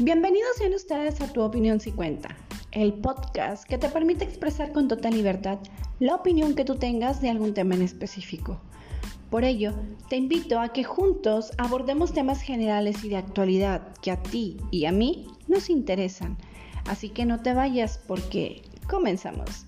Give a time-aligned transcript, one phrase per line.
[0.00, 2.28] Bienvenidos sean ustedes a Tu Opinión Si Cuenta,
[2.70, 5.58] el podcast que te permite expresar con total libertad
[5.98, 8.60] la opinión que tú tengas de algún tema en específico.
[9.28, 9.74] Por ello,
[10.08, 14.84] te invito a que juntos abordemos temas generales y de actualidad que a ti y
[14.84, 16.38] a mí nos interesan.
[16.86, 19.66] Así que no te vayas porque comenzamos.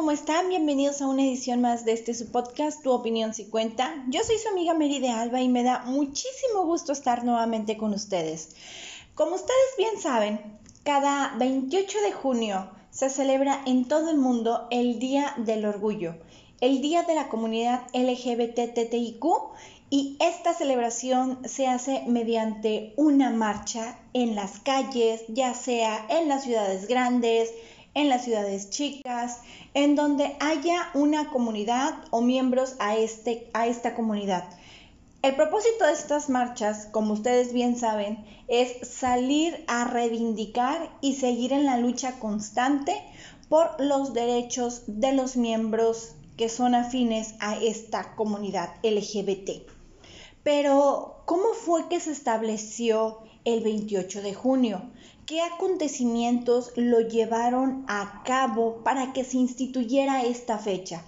[0.00, 0.48] ¿Cómo están?
[0.48, 4.02] Bienvenidos a una edición más de este su podcast, Tu Opinión si cuenta.
[4.08, 7.92] Yo soy su amiga Mary de Alba y me da muchísimo gusto estar nuevamente con
[7.92, 8.56] ustedes.
[9.14, 14.98] Como ustedes bien saben, cada 28 de junio se celebra en todo el mundo el
[14.98, 16.14] Día del Orgullo,
[16.62, 19.22] el Día de la Comunidad LGBTTIQ
[19.90, 26.44] y esta celebración se hace mediante una marcha en las calles, ya sea en las
[26.44, 27.52] ciudades grandes,
[27.94, 29.40] en las ciudades chicas,
[29.74, 34.44] en donde haya una comunidad o miembros a, este, a esta comunidad.
[35.22, 41.52] El propósito de estas marchas, como ustedes bien saben, es salir a reivindicar y seguir
[41.52, 42.94] en la lucha constante
[43.50, 49.68] por los derechos de los miembros que son afines a esta comunidad LGBT.
[50.42, 54.82] Pero, ¿cómo fue que se estableció el 28 de junio?
[55.30, 61.04] ¿Qué acontecimientos lo llevaron a cabo para que se instituyera esta fecha?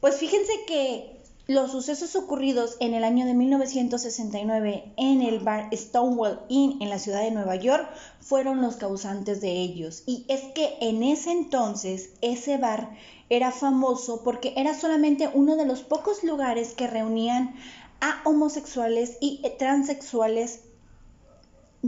[0.00, 6.38] Pues fíjense que los sucesos ocurridos en el año de 1969 en el bar Stonewall
[6.48, 10.04] Inn en la ciudad de Nueva York fueron los causantes de ellos.
[10.06, 12.96] Y es que en ese entonces ese bar
[13.28, 17.56] era famoso porque era solamente uno de los pocos lugares que reunían
[18.00, 20.60] a homosexuales y transexuales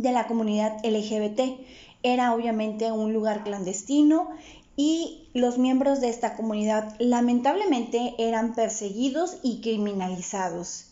[0.03, 1.61] de la comunidad LGBT.
[2.03, 4.31] Era obviamente un lugar clandestino
[4.77, 10.87] y los miembros de esta comunidad lamentablemente eran perseguidos y criminalizados.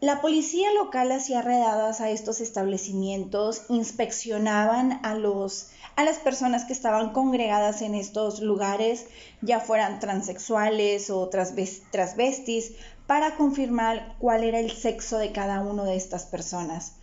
[0.00, 6.72] La policía local hacía redadas a estos establecimientos, inspeccionaban a, los, a las personas que
[6.72, 9.06] estaban congregadas en estos lugares,
[9.42, 12.72] ya fueran transexuales o transvestis,
[13.06, 16.94] para confirmar cuál era el sexo de cada una de estas personas.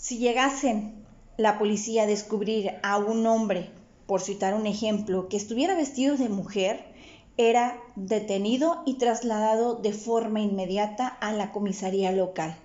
[0.00, 1.04] Si llegasen
[1.36, 3.68] la policía a descubrir a un hombre,
[4.06, 6.86] por citar un ejemplo, que estuviera vestido de mujer,
[7.36, 12.56] era detenido y trasladado de forma inmediata a la comisaría local.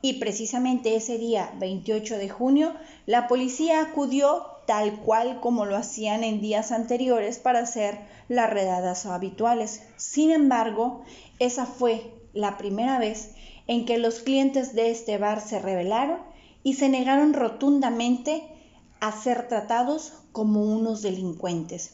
[0.00, 2.72] Y precisamente ese día, 28 de junio,
[3.04, 7.98] la policía acudió tal cual como lo hacían en días anteriores para hacer
[8.28, 9.82] las redadas habituales.
[9.96, 11.02] Sin embargo,
[11.40, 13.32] esa fue la primera vez
[13.66, 16.35] en que los clientes de este bar se rebelaron
[16.66, 18.42] y se negaron rotundamente
[18.98, 21.92] a ser tratados como unos delincuentes.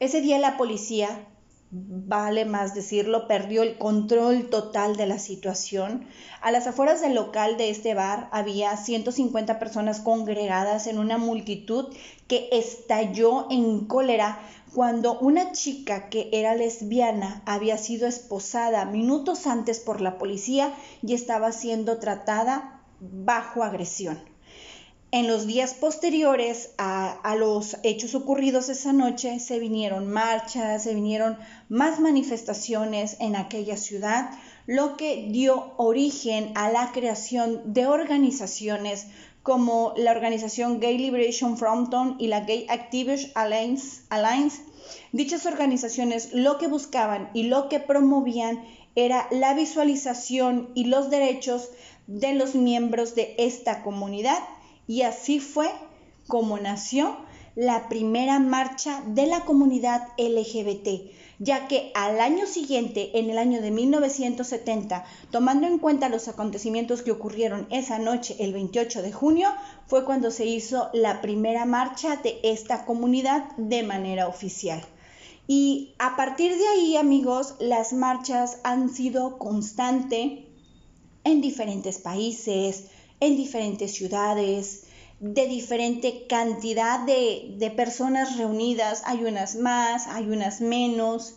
[0.00, 1.28] Ese día la policía,
[1.70, 6.06] vale más decirlo, perdió el control total de la situación.
[6.40, 11.94] A las afueras del local de este bar había 150 personas congregadas en una multitud
[12.28, 14.40] que estalló en cólera
[14.74, 20.72] cuando una chica que era lesbiana había sido esposada minutos antes por la policía
[21.02, 24.18] y estaba siendo tratada bajo agresión.
[25.10, 31.36] En los días posteriores a, los hechos ocurridos esa noche se vinieron marchas, se vinieron
[31.68, 34.30] más manifestaciones en aquella ciudad,
[34.66, 39.08] lo que dio origen a la creación de organizaciones
[39.42, 44.62] como la organización Gay Liberation Fronton y la Gay Activist Alliance, Alliance.
[45.12, 48.64] Dichas organizaciones lo que buscaban y lo que promovían
[48.94, 51.70] era la visualización y los derechos
[52.06, 54.38] de los miembros de esta comunidad
[54.86, 55.70] y así fue
[56.26, 57.16] como nació
[57.54, 63.60] la primera marcha de la comunidad LGBT, ya que al año siguiente, en el año
[63.60, 69.48] de 1970, tomando en cuenta los acontecimientos que ocurrieron esa noche, el 28 de junio,
[69.86, 74.82] fue cuando se hizo la primera marcha de esta comunidad de manera oficial.
[75.46, 80.51] Y a partir de ahí, amigos, las marchas han sido constante
[81.24, 82.84] en diferentes países,
[83.20, 84.84] en diferentes ciudades,
[85.20, 89.02] de diferente cantidad de, personas reunidas.
[89.06, 91.36] Hay unas más, hay unas menos.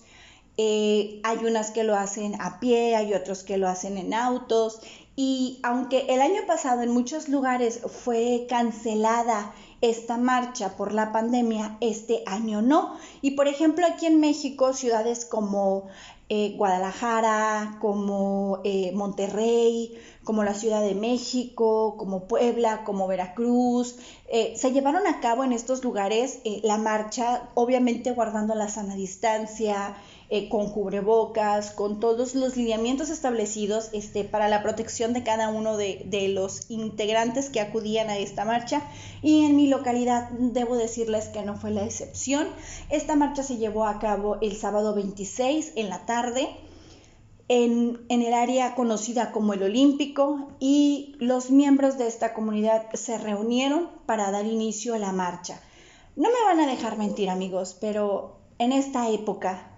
[0.58, 4.80] Eh, hay unas que lo hacen a pie, hay otros que lo hacen en autos.
[5.16, 11.78] Y aunque el año pasado en muchos lugares fue cancelada esta marcha por la pandemia,
[11.80, 12.98] este año no.
[13.22, 15.88] Y por ejemplo aquí en México, ciudades como
[16.28, 23.98] eh, Guadalajara, como eh, Monterrey, como la Ciudad de México, como Puebla, como Veracruz.
[24.28, 29.96] Eh, se llevaron a cabo en estos lugares la marcha, obviamente guardando la sana distancia,
[30.30, 35.78] eh, con cubrebocas, con todos los lineamientos establecidos este, para la protección de cada uno
[35.78, 38.82] de, de, los integrantes que acudían a esta marcha.
[39.22, 42.48] Y en mi localidad debo decirles que no fue la excepción.
[42.90, 46.50] Esta marcha se llevó a cabo el sábado 26 en la tarde.
[47.48, 53.20] En, en, el área conocida como el Olímpico y los miembros de esta comunidad se
[53.20, 55.62] reunieron para dar inicio a la marcha.
[56.16, 59.75] No me van a dejar mentir amigos, pero en esta época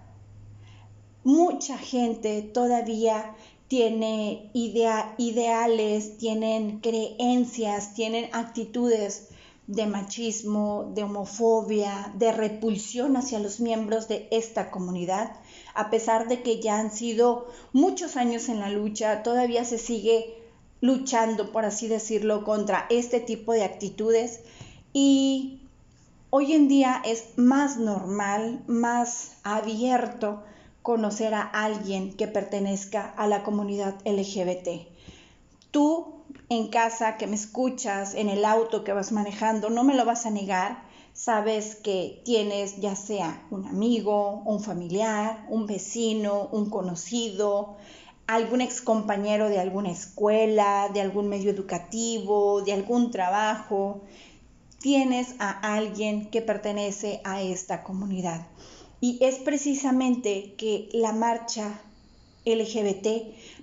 [1.28, 3.34] mucha gente todavía
[3.68, 9.28] tiene ideales, tienen creencias, tienen actitudes
[9.66, 15.36] de machismo, de homofobia, de repulsión hacia los miembros de esta comunidad.
[15.74, 20.34] A pesar de que ya han sido muchos años en la lucha, todavía se sigue
[20.80, 24.40] luchando, por así decirlo, contra este tipo de actitudes.
[24.94, 25.60] Y
[26.30, 30.42] hoy en día es más normal, más abierto
[30.88, 34.88] conocer a alguien que pertenezca a la comunidad LGBT.
[35.70, 40.06] Tú en casa que me escuchas, en el auto que vas manejando, no me lo
[40.06, 40.82] vas a negar.
[41.12, 47.76] Sabes que tienes ya sea un amigo, un familiar, un vecino, un conocido,
[48.26, 54.00] algún ex compañero de alguna escuela, de algún medio educativo, de algún trabajo.
[54.80, 58.46] Tienes a alguien que pertenece a esta comunidad.
[59.00, 61.80] Y es precisamente que la marcha
[62.44, 63.06] LGBT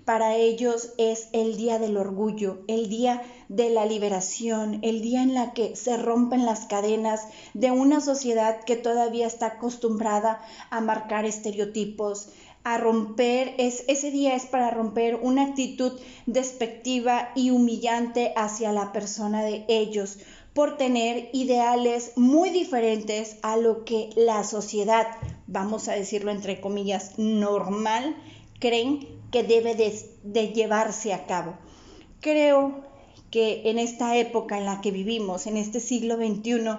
[0.05, 5.33] para ellos es el día del orgullo, el día de la liberación, el día en
[5.33, 11.25] la que se rompen las cadenas de una sociedad que todavía está acostumbrada a marcar
[11.25, 12.29] estereotipos,
[12.63, 18.91] a romper, es, ese día es para romper una actitud despectiva y humillante hacia la
[18.91, 20.17] persona de ellos,
[20.55, 25.05] por tener ideales muy diferentes a lo que la sociedad,
[25.47, 28.15] vamos a decirlo entre comillas, normal,
[28.59, 31.57] creen que debe de, llevarse a cabo.
[32.21, 32.85] Creo
[33.31, 36.77] que en esta época en la que vivimos, en este siglo XXI,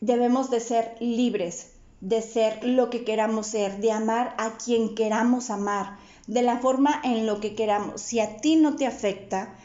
[0.00, 5.48] debemos de ser libres, de ser lo que queramos ser, de amar a quien queramos
[5.48, 8.00] amar, de la forma en lo que queramos.
[8.00, 9.56] Si a ti no te afecta,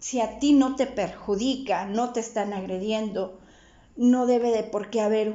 [0.00, 3.38] si a ti no te perjudica, no te están agrediendo,
[3.96, 5.34] no debe de por qué haber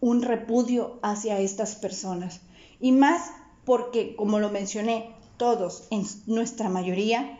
[0.00, 2.40] un repudio hacia estas personas.
[2.80, 3.30] Y más
[3.64, 7.38] porque, como lo mencioné, todos, en nuestra mayoría,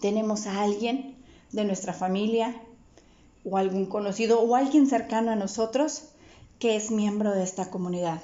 [0.00, 1.16] tenemos a alguien
[1.52, 2.54] de nuestra familia
[3.44, 6.04] o algún conocido o alguien cercano a nosotros
[6.58, 8.20] que es miembro de esta comunidad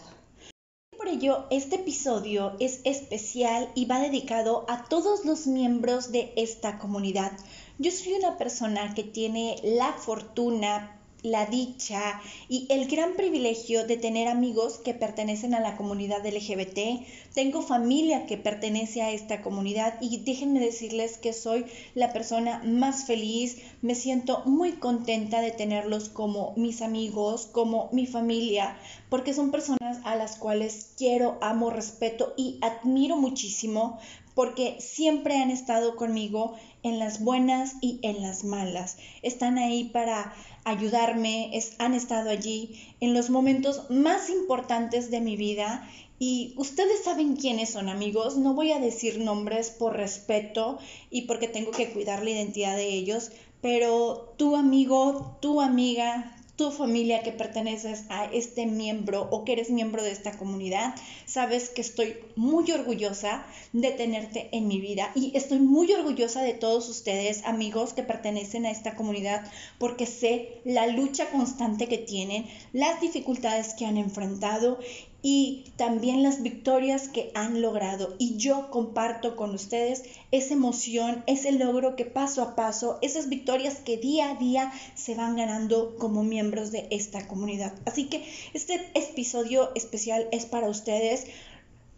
[1.11, 7.33] ello, este episodio es especial y va dedicado a todos los miembros de esta comunidad.
[7.79, 13.97] Yo soy una persona que tiene la fortuna, la dicha y el gran privilegio de
[13.97, 17.05] tener amigos que pertenecen a la comunidad LGBT.
[17.35, 23.05] Tengo familia que pertenece a esta comunidad y déjenme decirles que soy la persona más
[23.05, 23.59] feliz.
[23.83, 28.77] Me siento muy contenta de tenerlos como mis amigos, como mi familia,
[29.09, 33.99] porque son personas a las cuales quiero, amo, respeto y admiro muchísimo
[34.41, 38.97] porque siempre han estado conmigo en las buenas y en las malas.
[39.21, 40.35] Están ahí para
[40.65, 45.87] ayudarme, han estado allí en los momentos más importantes de mi vida
[46.19, 50.79] y ustedes saben quiénes son amigos, no voy a decir nombres por respeto
[51.11, 56.71] y porque tengo que cuidar la identidad de ellos, pero tu amigo, tu amiga, tu
[56.71, 61.81] familia que perteneces a este miembro o que eres miembro de esta comunidad, sabes que
[61.81, 67.47] estoy muy orgullosa de tenerte en mi vida y estoy muy orgullosa de todos ustedes,
[67.47, 73.73] amigos que pertenecen a esta comunidad, porque sé la lucha constante que tienen, las dificultades
[73.73, 74.81] que han enfrentado
[75.23, 78.15] y también las victorias que han logrado.
[78.19, 83.77] Y yo comparto con ustedes esa emoción, ese logro que paso a paso, esas victorias
[83.77, 87.75] que día a día se van ganando como miembros de esta comunidad.
[87.85, 88.25] Así que
[88.55, 91.27] este episodio especial es para ustedes.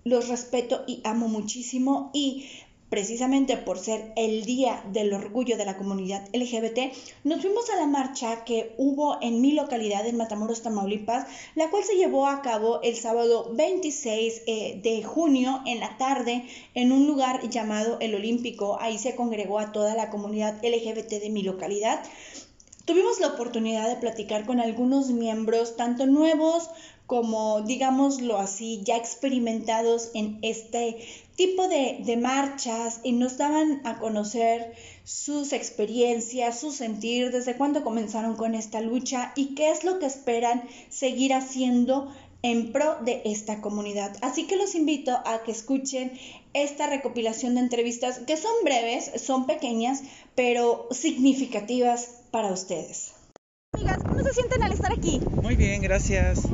[0.05, 2.49] Los respeto y amo muchísimo y
[2.93, 6.93] precisamente por ser el Día del Orgullo de la Comunidad LGBT,
[7.25, 11.85] nos fuimos a la marcha que hubo en mi localidad, en Matamoros, Tamaulipas, la cual
[11.85, 16.45] se llevó a cabo el sábado 26 eh, de junio en la tarde
[16.75, 18.77] en un lugar llamado El Olímpico.
[18.79, 22.05] Ahí se congregó a toda la comunidad LGBT de mi localidad.
[22.85, 26.69] Tuvimos la oportunidad de platicar con algunos miembros, tanto nuevos
[27.07, 30.99] como, digámoslo así, ya experimentados en este
[31.43, 37.83] tipo de, de, marchas y nos daban a conocer sus experiencias, su sentir, desde cuándo
[37.83, 43.23] comenzaron con esta lucha y qué es lo que esperan seguir haciendo en pro de
[43.25, 44.17] esta comunidad.
[44.21, 46.13] Así que los invito a que escuchen
[46.55, 50.05] esta recopilación de entrevistas que son breves, son pequeñas,
[50.37, 53.15] pero significativas para ustedes.
[53.75, 55.21] Amigas, ¿cómo se sienten al estar aquí?
[55.43, 56.47] Muy bien, gracias.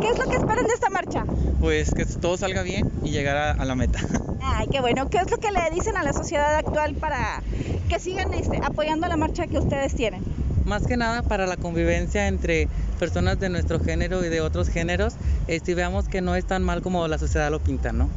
[0.00, 1.24] ¿Qué es lo que esperan de esta marcha?
[1.60, 4.00] Pues que todo salga bien y llegar a, a la meta.
[4.42, 5.08] Ay, qué bueno.
[5.08, 7.42] ¿Qué es lo que le dicen a la sociedad actual para
[7.88, 10.22] que sigan este, apoyando la marcha que ustedes tienen?
[10.64, 12.68] Más que nada para la convivencia entre
[12.98, 15.14] personas de nuestro género y de otros géneros,
[15.48, 18.08] este, veamos que no es tan mal como la sociedad lo pinta, ¿no?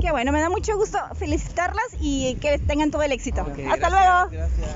[0.00, 3.42] Qué bueno, me da mucho gusto felicitarlas y que tengan todo el éxito.
[3.42, 4.28] Hasta gracias, luego.
[4.30, 4.70] Gracias.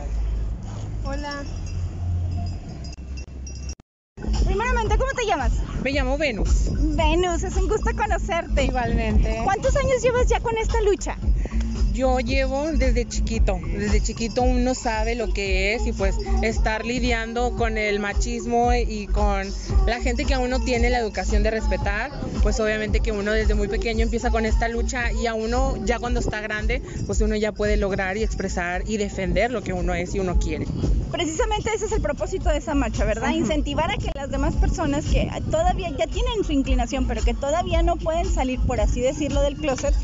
[1.05, 1.33] Hola,
[5.27, 5.53] llamas?
[5.87, 6.71] me llamo Venus.
[6.97, 8.65] Venus, es un gusto conocerte.
[8.65, 9.41] Igualmente.
[9.45, 11.17] ¿Cuántos años llevas ya con esta lucha?
[11.95, 17.57] Yo llevo desde chiquito, desde chiquito uno sabe lo que es y pues estar lidiando
[17.57, 19.47] con el machismo y con
[19.87, 22.11] la gente que aún no tiene la educación de respetar,
[22.43, 25.99] pues obviamente que uno desde muy pequeño empieza con esta lucha y a uno ya
[25.99, 29.95] cuando está grande, pues uno ya puede lograr y expresar y defender lo que uno
[29.95, 30.67] es y uno quiere.
[31.11, 33.31] Precisamente ese es el propósito de esa marcha, ¿verdad?
[33.31, 37.83] Incentivar a que las demás personas que todavía ya tienen su inclinación, pero que todavía
[37.83, 39.95] no pueden salir, por así decirlo, del closet,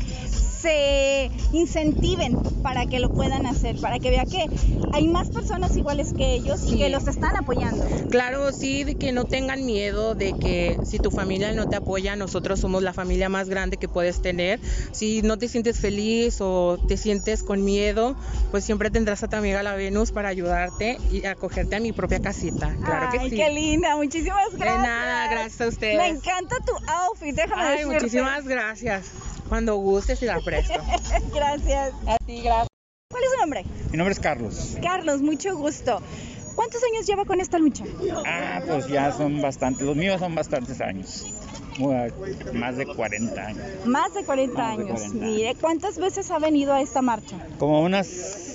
[0.63, 4.45] se incentiven para que lo puedan hacer, para que vea que
[4.93, 7.85] hay más personas iguales que ellos y que los están apoyando.
[8.09, 12.15] Claro, sí, de que no tengan miedo, de que si tu familia no te apoya,
[12.15, 14.59] nosotros somos la familia más grande que puedes tener.
[14.93, 18.15] Si no te sientes feliz o te sientes con miedo,
[18.51, 22.19] pues siempre tendrás a tu amiga la Venus para ayudarte y acogerte a mi propia
[22.21, 22.77] casita.
[22.85, 23.35] Claro Ay, que sí.
[23.35, 24.83] qué linda, muchísimas De gracias.
[24.83, 25.97] nada, gracias a ustedes.
[25.97, 27.93] Me encanta tu outfit, déjame Ay, decirte.
[27.95, 29.07] muchísimas gracias.
[29.49, 30.73] Cuando gustes y la presto.
[31.33, 31.93] Gracias.
[32.07, 32.67] A ti, gracias.
[33.11, 33.65] ¿Cuál es su nombre?
[33.91, 34.77] Mi nombre es Carlos.
[34.81, 36.01] Carlos, mucho gusto.
[36.55, 37.83] ¿Cuántos años lleva con esta lucha?
[38.25, 41.25] Ah, pues ya son bastantes, los míos son bastantes años.
[41.79, 41.95] Muy-
[42.53, 43.63] Más de 40 años.
[43.85, 45.01] Más de 40 Más de años.
[45.01, 47.37] 40 Mire, ¿cuántas veces ha venido a esta marcha?
[47.57, 48.07] Como unas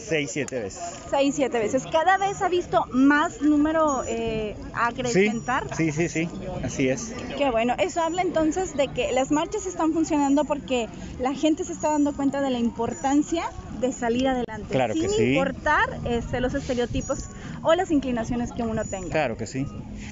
[0.09, 0.81] 6, 7 veces.
[1.11, 1.85] Seis, siete veces.
[1.91, 5.75] ¿Cada vez ha visto más número eh, Sí, acrecentar?
[5.77, 6.29] sí, sí, sí,
[6.63, 7.13] así es.
[7.37, 7.75] Qué bueno.
[7.79, 10.89] Eso habla entonces de que las marchas están funcionando porque
[11.19, 13.45] la gente se está dando cuenta de la importancia
[13.81, 14.67] de salir adelante.
[14.71, 15.35] Claro que sin sí.
[15.35, 17.19] importar este, los estereotipos
[17.63, 19.11] o las inclinaciones que uno tenga.
[19.11, 19.67] Claro que sí.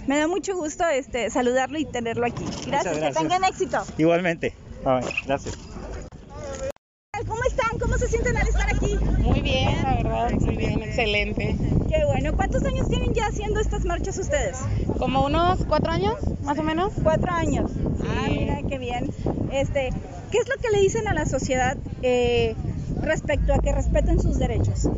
[0.06, 2.44] Me da mucho gusto este, saludarlo y tenerlo aquí.
[2.66, 3.22] Gracias, que gracias.
[3.22, 3.82] tengan éxito.
[3.98, 4.54] Igualmente.
[5.26, 5.56] Gracias.
[7.78, 7.96] ¿Cómo están?
[7.96, 8.98] ¿Cómo se sienten al estar aquí?
[9.18, 11.56] Muy bien, la verdad, muy bien, excelente.
[11.88, 12.32] Qué bueno.
[12.34, 14.58] ¿Cuántos años tienen ya haciendo estas marchas ustedes?
[14.98, 16.92] Como unos cuatro años, más o menos.
[17.02, 17.70] Cuatro años.
[18.02, 19.10] Ah, mira, qué bien.
[19.52, 19.90] Este,
[20.30, 22.56] ¿Qué es lo que le dicen a la sociedad eh,
[23.02, 24.88] respecto a que respeten sus derechos?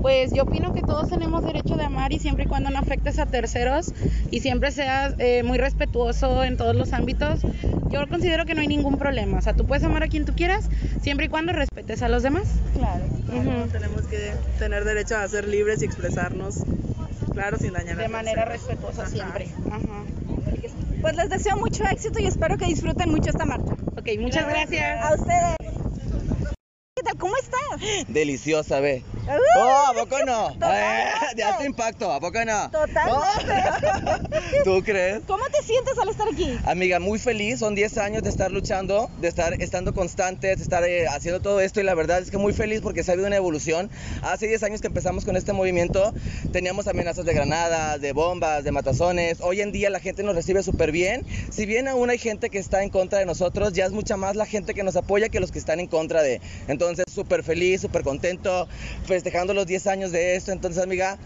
[0.00, 3.18] Pues yo opino que todos tenemos derecho de amar y siempre y cuando no afectes
[3.18, 3.92] a terceros
[4.30, 7.40] y siempre seas eh, muy respetuoso en todos los ámbitos,
[7.90, 9.38] yo considero que no hay ningún problema.
[9.38, 10.68] O sea, tú puedes amar a quien tú quieras
[11.02, 12.44] siempre y cuando respetes a los demás.
[12.74, 13.04] Claro.
[13.04, 13.68] Ujú.
[13.72, 16.62] Tenemos que tener derecho a ser libres y expresarnos,
[17.32, 18.68] claro, sin dañar a De manera terceros.
[18.68, 19.10] respetuosa Ajá.
[19.10, 19.48] siempre.
[19.70, 20.04] Ajá.
[21.00, 23.72] Pues les deseo mucho éxito y espero que disfruten mucho esta marcha.
[23.96, 25.04] Ok, muchas gracias.
[25.04, 25.56] A ustedes.
[26.96, 27.18] ¿Qué tal?
[27.18, 27.75] ¿Cómo estás?
[28.08, 29.02] Deliciosa, ve.
[29.28, 30.50] Oh, ¿a poco no?
[30.50, 31.04] Eh,
[31.34, 32.70] de alto impacto, ¿a poco no?
[32.70, 34.34] Totalmente.
[34.64, 35.22] ¿Tú crees?
[35.26, 36.56] ¿Cómo te sientes al estar aquí?
[36.64, 40.84] Amiga, muy feliz, son 10 años de estar luchando, de estar estando constantes, de estar
[40.84, 43.26] eh, haciendo todo esto y la verdad es que muy feliz porque se ha habido
[43.26, 43.90] una evolución.
[44.22, 46.14] Hace 10 años que empezamos con este movimiento,
[46.52, 49.38] teníamos amenazas de granadas, de bombas, de matazones.
[49.40, 51.26] Hoy en día la gente nos recibe súper bien.
[51.50, 54.36] Si bien aún hay gente que está en contra de nosotros, ya es mucha más
[54.36, 56.40] la gente que nos apoya que los que están en contra de.
[56.68, 58.68] Entonces, súper feliz, súper contento,
[59.16, 60.52] festejando los 10 años de esto.
[60.52, 61.16] Entonces, amiga,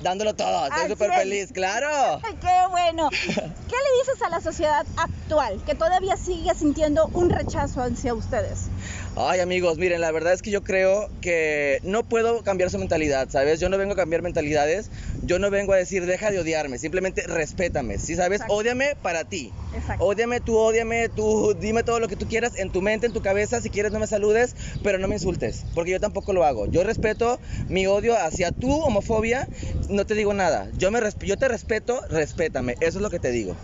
[0.00, 2.20] dándolo todo, estoy súper feliz, claro.
[2.40, 3.10] Qué bueno.
[3.10, 4.86] ¿Qué le dices a la sociedad
[5.30, 8.68] actual que todavía sigue sintiendo un rechazo hacia ustedes?
[9.16, 13.28] Ay amigos, miren, la verdad es que yo creo que no puedo cambiar su mentalidad,
[13.30, 13.60] ¿sabes?
[13.60, 14.90] Yo no vengo a cambiar mentalidades,
[15.22, 18.40] yo no vengo a decir deja de odiarme, simplemente respétame, ¿sí sabes?
[18.40, 18.54] Exacto.
[18.54, 19.52] Ódiame para ti.
[19.74, 20.04] Exacto.
[20.04, 23.22] Ódiame, tú ódiame, tú dime todo lo que tú quieras en tu mente, en tu
[23.22, 26.66] cabeza, si quieres no me saludes, pero no me insultes, porque yo tampoco lo hago.
[26.66, 29.48] Yo respeto mi odio hacia tu homofobia,
[29.88, 30.68] no te digo nada.
[30.76, 33.56] Yo, me yo te respeto, respétame, eso es lo que te digo.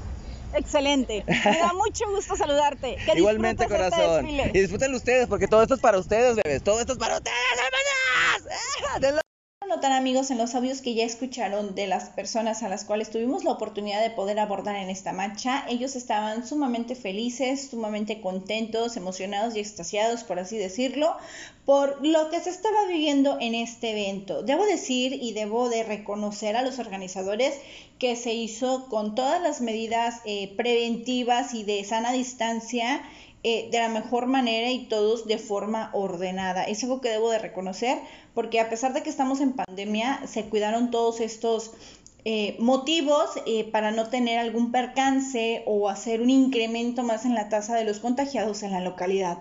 [0.54, 1.24] Excelente.
[1.26, 2.96] Me da mucho gusto saludarte.
[3.04, 4.28] Que Igualmente, este corazón.
[4.28, 6.62] Y disfrútenlo ustedes, porque todo esto es para ustedes, bebés.
[6.62, 9.16] Todo esto es para ustedes, hermanas.
[9.16, 9.20] ¡Ah!
[9.68, 13.42] Notar amigos en los audios que ya escucharon de las personas a las cuales tuvimos
[13.42, 19.56] la oportunidad de poder abordar en esta marcha, ellos estaban sumamente felices, sumamente contentos, emocionados
[19.56, 21.16] y extasiados, por así decirlo,
[21.64, 24.42] por lo que se estaba viviendo en este evento.
[24.42, 27.54] Debo decir y debo de reconocer a los organizadores
[27.98, 33.02] que se hizo con todas las medidas eh, preventivas y de sana distancia
[33.48, 36.64] eh, de la mejor manera y todos de forma ordenada.
[36.64, 37.96] Es algo que debo de reconocer
[38.34, 41.70] porque a pesar de que estamos en pandemia, se cuidaron todos estos
[42.24, 47.48] eh, motivos eh, para no tener algún percance o hacer un incremento más en la
[47.48, 49.38] tasa de los contagiados en la localidad.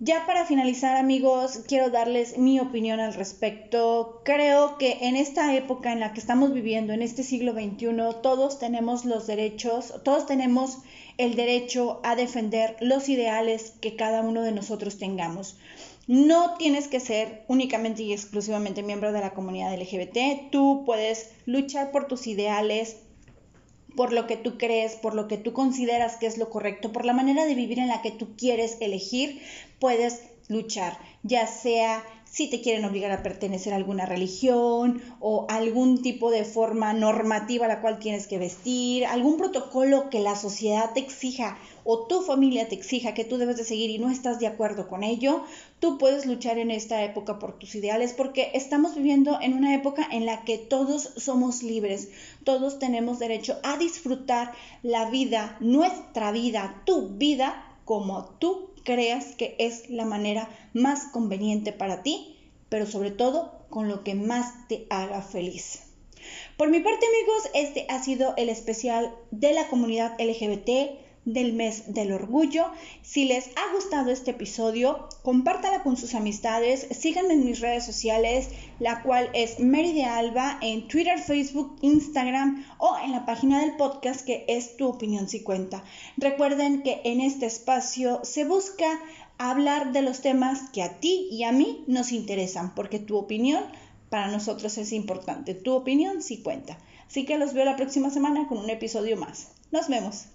[0.00, 4.20] Ya para finalizar amigos, quiero darles mi opinión al respecto.
[4.24, 8.58] Creo que en esta época en la que estamos viviendo, en este siglo XXI, todos
[8.58, 10.78] tenemos los derechos, todos tenemos
[11.18, 15.56] el derecho a defender los ideales que cada uno de nosotros tengamos.
[16.06, 21.90] No tienes que ser únicamente y exclusivamente miembro de la comunidad LGBT, tú puedes luchar
[21.90, 22.98] por tus ideales,
[23.96, 27.04] por lo que tú crees, por lo que tú consideras que es lo correcto, por
[27.04, 29.40] la manera de vivir en la que tú quieres elegir,
[29.80, 36.02] puedes luchar, ya sea si te quieren obligar a pertenecer a alguna religión o algún
[36.02, 40.92] tipo de forma normativa a la cual tienes que vestir, algún protocolo que la sociedad
[40.92, 44.40] te exija o tu familia te exija que tú debes de seguir y no estás
[44.40, 45.44] de acuerdo con ello,
[45.78, 50.06] tú puedes luchar en esta época por tus ideales porque estamos viviendo en una época
[50.10, 52.10] en la que todos somos libres,
[52.44, 54.52] todos tenemos derecho a disfrutar
[54.82, 61.72] la vida, nuestra vida, tu vida como tú creas que es la manera más conveniente
[61.72, 62.38] para ti,
[62.70, 65.82] pero sobre todo con lo que más te haga feliz.
[66.56, 71.92] Por mi parte amigos, este ha sido el especial de la comunidad LGBT del mes
[71.92, 72.70] del orgullo.
[73.02, 78.48] Si les ha gustado este episodio, compártala con sus amistades, síganme en mis redes sociales,
[78.78, 83.76] la cual es Mary de Alba en Twitter, Facebook, Instagram o en la página del
[83.76, 85.84] podcast que es Tu opinión si cuenta.
[86.16, 88.86] Recuerden que en este espacio se busca
[89.36, 93.64] hablar de los temas que a ti y a mí nos interesan, porque tu opinión
[94.08, 95.54] para nosotros es importante.
[95.54, 96.78] Tu opinión sí cuenta.
[97.08, 99.48] Así que los veo la próxima semana con un episodio más.
[99.72, 100.26] Nos vemos.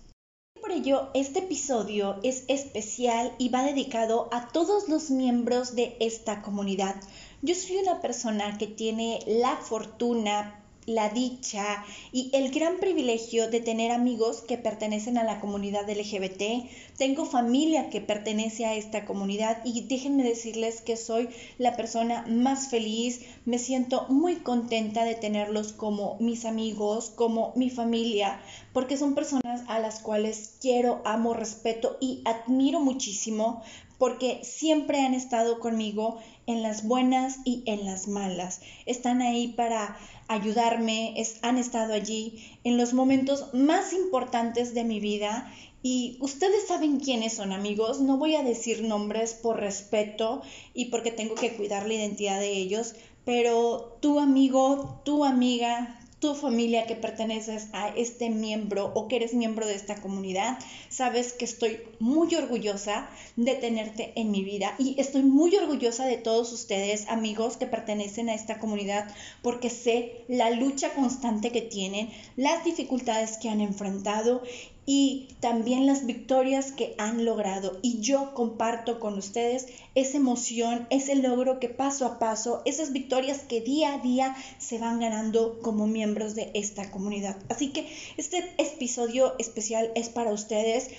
[0.72, 6.42] Por ello, este episodio es especial y va dedicado a todos los miembros de esta
[6.42, 6.96] comunidad.
[7.42, 13.62] Yo soy una persona que tiene la fortuna, la dicha y el gran privilegio de
[13.62, 16.68] tener amigos que pertenecen a la comunidad LGBT.
[16.98, 22.70] Tengo familia que pertenece a esta comunidad y déjenme decirles que soy la persona más
[22.70, 23.22] feliz.
[23.46, 28.42] Me siento muy contenta de tenerlos como mis amigos, como mi familia,
[28.74, 33.62] porque son personas a las cuales quiero, amo, respeto y admiro muchísimo
[34.02, 36.18] porque siempre han estado conmigo
[36.48, 38.62] en las buenas y en las malas.
[38.88, 39.96] Están ahí para
[40.34, 45.52] ayudarme, han estado allí en los momentos más importantes de mi vida.
[45.84, 51.12] Y ustedes saben quiénes son amigos, no voy a decir nombres por respeto y porque
[51.12, 52.94] tengo que cuidar la identidad de ellos,
[53.26, 59.34] pero tu amigo, tu amiga, tu familia que perteneces a este miembro o que eres
[59.34, 64.96] miembro de esta comunidad, sabes que estoy muy orgullosa de tenerte en mi vida y
[65.02, 69.10] estoy muy orgullosa de todos ustedes, amigos que pertenecen a esta comunidad,
[69.42, 74.44] porque sé la lucha constante que tienen, las dificultades que han enfrentado
[74.86, 77.78] y también las victorias que han logrado.
[77.82, 83.40] Y yo comparto con ustedes esa emoción, ese logro que paso a paso, esas victorias
[83.40, 87.38] que día a día se van ganando como miembros de esta comunidad.
[87.50, 90.90] Así que este episodio especial es para ustedes.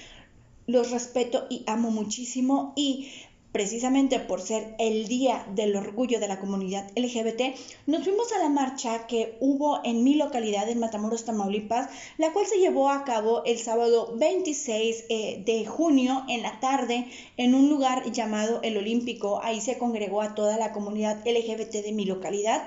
[0.69, 3.11] Los respeto y amo muchísimo y
[3.53, 7.55] precisamente por ser el Día del Orgullo de la Comunidad LGBT,
[7.87, 11.89] nos fuimos a la marcha que hubo en mi localidad, en Matamoros, Tamaulipas,
[12.19, 17.07] la cual se llevó a cabo el sábado 26 eh, de junio en la tarde
[17.37, 19.41] en un lugar llamado El Olímpico.
[19.43, 22.65] Ahí se congregó a toda la comunidad LGBT de mi localidad.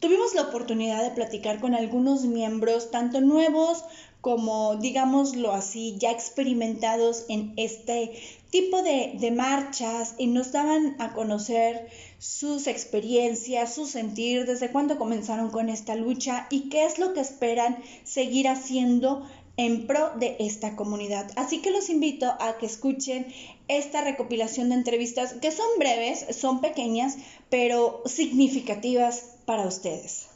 [0.00, 3.84] Tuvimos la oportunidad de platicar con algunos miembros, tanto nuevos
[4.20, 8.12] como, digámoslo así, ya experimentados en este
[8.48, 14.96] tipo de, de, marchas y nos daban a conocer sus experiencias, su sentir, desde cuándo
[14.96, 20.36] comenzaron con esta lucha y qué es lo que esperan seguir haciendo en pro de
[20.40, 21.30] esta comunidad.
[21.36, 23.26] Así que los invito a que escuchen
[23.68, 27.16] esta recopilación de entrevistas que son breves, son pequeñas,
[27.50, 30.28] pero significativas para ustedes.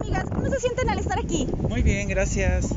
[0.00, 1.46] Amigas, ¿cómo se sienten al estar aquí?
[1.68, 2.68] Muy bien, gracias.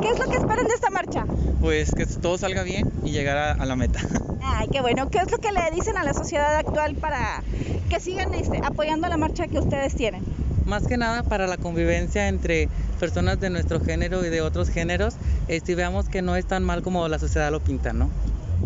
[0.00, 1.24] ¿Qué es lo que esperan de esta marcha?
[1.60, 4.00] Pues que todo salga bien y llegar a, a la meta.
[4.42, 5.10] Ay, qué bueno.
[5.10, 7.42] ¿Qué es lo que le dicen a la sociedad actual para
[7.88, 10.22] que sigan este, apoyando la marcha que ustedes tienen?
[10.66, 15.14] Más que nada para la convivencia entre personas de nuestro género y de otros géneros,
[15.48, 18.10] este, y veamos que no es tan mal como la sociedad lo pinta, ¿no?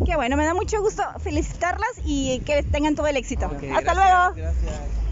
[0.04, 3.46] Qué bueno, me da mucho gusto felicitarlas y que tengan todo el éxito.
[3.46, 4.34] Hasta gracias, luego.
[4.34, 5.04] Gracias.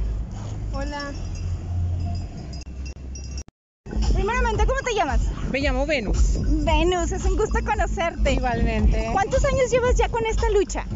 [0.74, 1.31] Hola.
[4.92, 5.20] Te llamas?
[5.50, 6.38] Me llamo Venus.
[6.64, 8.32] Venus, es un gusto conocerte.
[8.32, 9.08] Igualmente.
[9.12, 10.86] ¿Cuántos años llevas ya con esta lucha?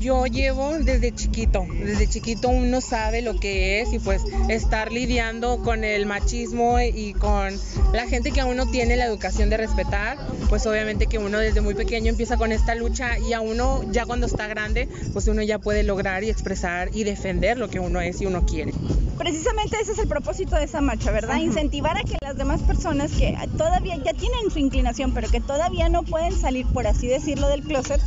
[0.00, 5.62] Yo llevo desde chiquito, desde chiquito uno sabe lo que es y pues estar lidiando
[5.62, 7.54] con el machismo y con
[7.92, 10.16] la gente que aún no tiene la educación de respetar,
[10.48, 14.06] pues obviamente que uno desde muy pequeño empieza con esta lucha y a uno ya
[14.06, 18.00] cuando está grande, pues uno ya puede lograr y expresar y defender lo que uno
[18.00, 18.72] es y uno quiere.
[19.20, 21.36] Precisamente ese es el propósito de esa marcha, ¿verdad?
[21.36, 25.90] Incentivar a que las demás personas que todavía ya tienen su inclinación, pero que todavía
[25.90, 28.00] no pueden salir, por así decirlo, del closet,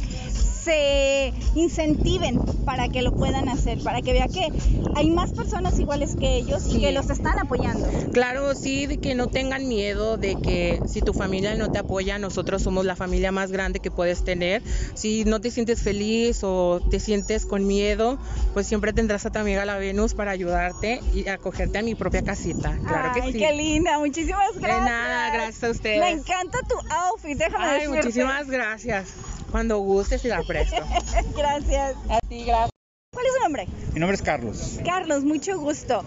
[0.64, 4.48] se incentiven para que lo puedan hacer, para que vea que
[4.96, 7.88] hay más personas iguales que ellos y que los están apoyando.
[8.12, 12.18] Claro, sí, de que no tengan miedo, de que si tu familia no te apoya,
[12.18, 14.64] nosotros somos la familia más grande que puedes tener.
[14.94, 18.18] Si no te sientes feliz o te sientes con miedo,
[18.54, 22.22] pues siempre tendrás a tu amiga la Venus para ayudarte y acogerte a mi propia
[22.24, 22.78] casita.
[22.88, 23.38] Claro Ay, que sí.
[23.40, 24.86] qué linda, muchísimas De gracias.
[24.86, 26.00] nada, gracias a ustedes.
[26.00, 27.98] Me encanta tu outfit, déjame Ay, decirte.
[27.98, 29.14] muchísimas gracias.
[29.52, 30.78] Cuando gustes y la presto.
[31.38, 31.96] gracias.
[32.10, 32.70] A ti, gracias.
[33.14, 33.68] ¿Cuál es su nombre?
[33.94, 34.80] Mi nombre es Carlos.
[34.84, 36.04] Carlos, mucho gusto.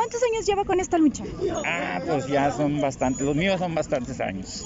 [0.00, 1.24] ¿Cuántos años lleva con esta lucha?
[1.66, 4.64] Ah, pues ya son bastantes, los míos son bastantes años.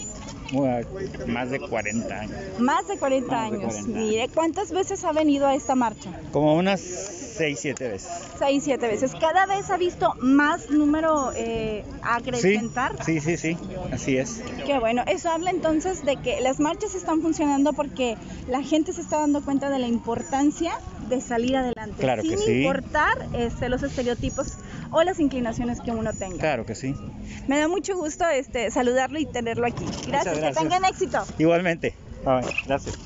[0.53, 0.87] Muy-
[1.27, 2.39] Más de 40 años.
[2.61, 3.75] Más de 40 Más de años.
[3.75, 6.13] 40 Mire, ¿cuántas veces ha venido a esta marcha?
[6.31, 8.09] Como unas 6, 7 veces.
[8.39, 9.13] Seis, siete veces.
[9.19, 12.97] ¿Cada vez ha visto más número eh, Sí, acrecentar?
[13.05, 13.57] sí, sí, sí,
[13.93, 14.41] así es.
[14.67, 15.03] Qué bueno.
[15.07, 18.17] Eso habla entonces de que las marchas están funcionando porque
[18.49, 20.73] la gente se está dando cuenta de la importancia
[21.09, 21.97] de salir adelante.
[22.01, 22.53] Claro que sin sí.
[22.65, 24.55] importar este, los estereotipos
[24.91, 26.39] o las inclinaciones que uno tenga.
[26.39, 26.95] Claro que sí.
[27.49, 29.85] Me da mucho gusto este, saludarlo y tenerlo aquí.
[30.07, 30.63] Gracias, que gracias.
[30.63, 31.25] tengan éxito.
[31.39, 31.95] Igualmente.
[32.25, 32.99] Bye, gracias.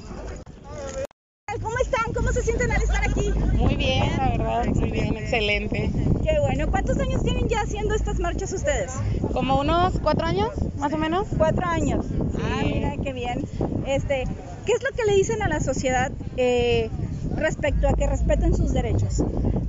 [1.63, 2.13] ¿Cómo están?
[2.15, 3.31] ¿Cómo se sienten al estar aquí?
[3.55, 5.91] Muy bien, la verdad, muy bien, excelente.
[6.23, 6.71] Qué bueno.
[6.71, 8.93] ¿Cuántos años tienen ya haciendo estas marchas ustedes?
[9.33, 11.27] Como unos cuatro años, más o menos.
[11.37, 12.05] Cuatro años.
[12.43, 13.45] Ah, mira qué bien.
[13.87, 14.25] Este,
[14.67, 16.91] ¿qué es lo que le dicen a la sociedad eh,
[17.39, 19.23] respecto a que respeten sus derechos?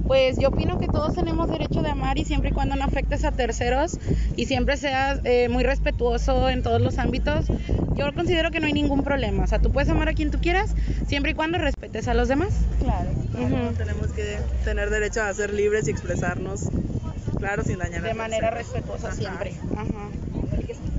[0.07, 3.23] Pues yo opino que todos tenemos derecho de amar y siempre y cuando no afectes
[3.25, 3.99] a terceros
[4.35, 7.45] y siempre seas eh, muy respetuoso en todos los ámbitos,
[7.95, 9.43] yo considero que no hay ningún problema.
[9.43, 10.73] O sea, tú puedes amar a quien tú quieras
[11.07, 12.49] siempre y cuando respetes a los demás.
[12.81, 13.09] Claro.
[13.77, 16.69] Tenemos que tener derecho a ser libres y expresarnos,
[17.37, 18.73] claro, sin dañar a De manera terceros.
[18.73, 19.15] respetuosa Ajá.
[19.15, 19.53] siempre.
[19.75, 20.09] Ajá.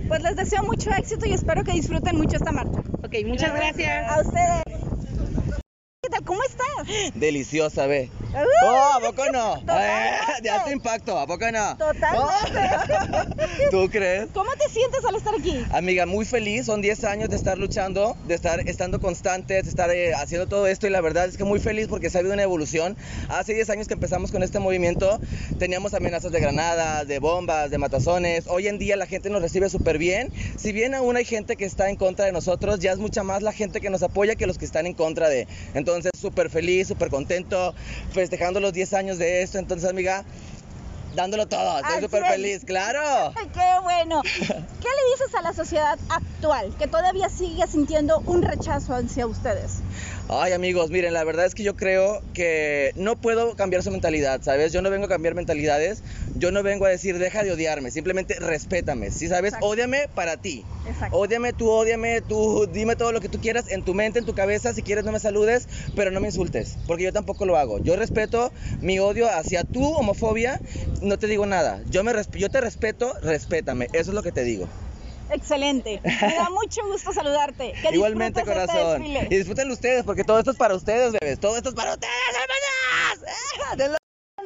[0.09, 2.79] Pues les deseo mucho éxito y espero que disfruten mucho esta marcha.
[3.05, 4.11] Ok, muchas gracias.
[4.11, 4.63] A ustedes.
[6.03, 6.25] ¿Qué tal?
[6.25, 6.80] ¿Cómo estás?
[7.15, 8.09] Deliciosa, ve.
[8.35, 9.55] Oh, ¿a poco no?
[9.61, 10.43] Totalmente.
[10.43, 11.77] De alto impacto, ¿a poco no?
[11.77, 13.41] Totalmente.
[13.71, 14.29] ¿Tú crees?
[14.33, 15.65] ¿Cómo te sientes al estar aquí?
[15.73, 19.91] Amiga, muy feliz, son 10 años de estar luchando, de estar estando constantes, de estar
[19.91, 22.35] eh, haciendo todo esto y la verdad es que muy feliz porque se ha habido
[22.35, 22.97] una evolución.
[23.29, 25.21] Hace 10 años que empezamos con este movimiento,
[25.59, 28.45] teníamos amenazas de granadas, de bombas, de matazones.
[28.47, 30.33] Hoy en día la gente nos recibe súper bien.
[30.57, 33.43] Si bien aún hay gente que está en contra de nosotros, ya es mucha más
[33.43, 35.47] la gente que nos apoya que los que están en contra de.
[35.75, 37.75] Entonces, súper feliz, súper contento,
[38.21, 39.59] festejando los 10 años de esto.
[39.59, 40.25] Entonces, amiga,
[41.15, 43.33] dándolo todo, estoy súper feliz, claro.
[43.55, 44.23] Qué bueno.
[44.23, 45.99] ¿Qué le dices a la sociedad
[46.41, 49.81] actual que todavía sigue sintiendo un rechazo hacia ustedes?
[50.29, 54.41] Ay amigos, miren, la verdad es que yo creo que no puedo cambiar su mentalidad,
[54.43, 54.73] ¿sabes?
[54.73, 56.03] Yo no vengo a cambiar mentalidades,
[56.35, 59.51] yo no vengo a decir deja de odiarme, simplemente respétame, ¿sí sabes?
[59.51, 59.67] Exacto.
[59.67, 60.65] Ódiame para ti.
[60.87, 61.19] Exacto.
[61.19, 64.35] Ódiame, tú ódiame, tú dime todo lo que tú quieras en tu mente, en tu
[64.35, 67.79] cabeza, si quieres no me saludes, pero no me insultes, porque yo tampoco lo hago.
[67.81, 70.61] Yo respeto mi odio hacia tu homofobia,
[71.03, 71.83] no te digo nada.
[71.91, 74.69] Yo, me yo te respeto, respétame, eso es lo que te digo.
[75.33, 76.01] Excelente.
[76.05, 77.73] Me da mucho gusto saludarte.
[77.83, 79.05] Que Igualmente, este corazón.
[79.07, 81.39] y disfrútenlo ustedes, porque todo esto es para ustedes, bebés.
[81.39, 83.95] Todo esto es para ustedes, hermanas.
[83.95, 84.00] ¡Ah!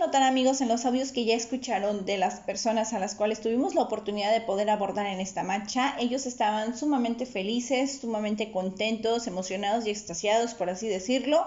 [0.05, 3.75] Notar amigos en los audios que ya escucharon de las personas a las cuales tuvimos
[3.75, 9.87] la oportunidad de poder abordar en esta marcha, ellos estaban sumamente felices, sumamente contentos, emocionados
[9.87, 11.47] y extasiados, por así decirlo,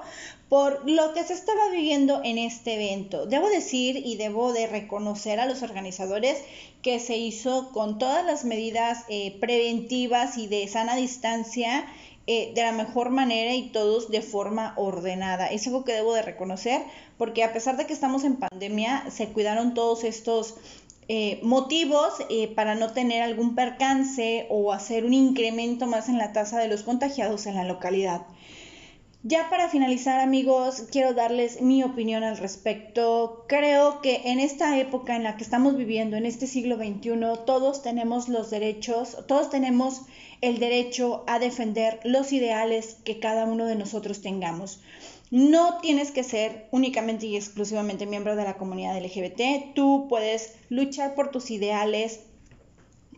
[0.50, 3.28] por lo que se estaba viviendo en este evento.
[3.28, 6.39] Debo decir y debo de reconocer a los organizadores
[6.82, 11.86] que se hizo con todas las medidas eh, preventivas y de sana distancia
[12.27, 15.47] eh, de la mejor manera y todos de forma ordenada.
[15.47, 16.81] Es algo que debo de reconocer
[17.17, 20.55] porque a pesar de que estamos en pandemia, se cuidaron todos estos
[21.07, 26.33] eh, motivos eh, para no tener algún percance o hacer un incremento más en la
[26.33, 28.23] tasa de los contagiados en la localidad.
[29.29, 33.43] Ya para finalizar amigos, quiero darles mi opinión al respecto.
[33.49, 37.81] Creo que en esta época en la que estamos viviendo, en este siglo XXI, todos
[37.81, 40.03] tenemos los derechos, todos tenemos
[40.39, 44.79] el derecho a defender los ideales que cada uno de nosotros tengamos.
[45.29, 51.15] No tienes que ser únicamente y exclusivamente miembro de la comunidad LGBT, tú puedes luchar
[51.15, 52.21] por tus ideales,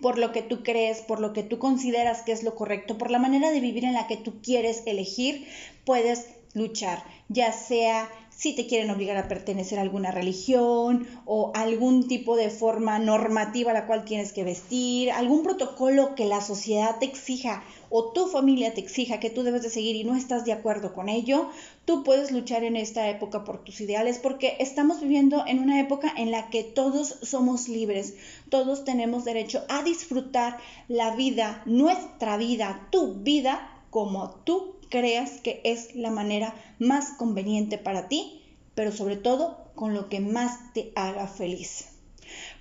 [0.02, 3.12] por lo que tú crees, por lo que tú consideras que es lo correcto, por
[3.12, 5.48] la manera de vivir en la que tú quieres elegir,
[5.86, 8.10] puedes luchar, ya sea
[8.40, 13.72] si te quieren obligar a pertenecer a alguna religión o algún tipo de forma normativa
[13.72, 18.28] a la cual tienes que vestir, algún protocolo que la sociedad te exija o tu
[18.28, 21.50] familia te exija que tú debes de seguir y no estás de acuerdo con ello,
[21.84, 26.10] tú puedes luchar en esta época por tus ideales porque estamos viviendo en una época
[26.16, 28.16] en la que todos somos libres,
[28.48, 35.62] todos tenemos derecho a disfrutar la vida, nuestra vida, tu vida como tú creas que
[35.64, 38.44] es la manera más conveniente para ti,
[38.76, 41.88] pero sobre todo con lo que más te haga feliz.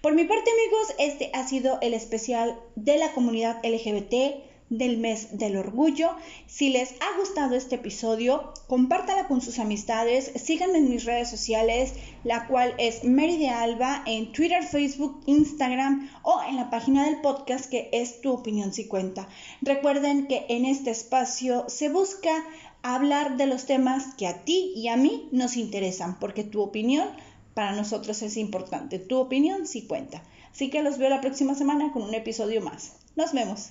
[0.01, 5.39] Por mi parte amigos, este ha sido el especial de la comunidad LGBT del mes
[5.39, 6.11] del orgullo.
[6.47, 11.95] Si les ha gustado este episodio, compártala con sus amistades, síganme en mis redes sociales,
[12.25, 17.21] la cual es Mary de Alba en Twitter, Facebook, Instagram o en la página del
[17.21, 19.29] podcast que es Tu opinión si cuenta.
[19.63, 22.45] Recuerden que en este espacio se busca
[22.83, 27.09] hablar de los temas que a ti y a mí nos interesan, porque tu opinión
[27.55, 28.99] para nosotros es importante.
[28.99, 30.23] Tu opinión sí cuenta.
[30.53, 32.97] Así que los veo la próxima semana con un episodio más.
[33.17, 33.71] Nos vemos.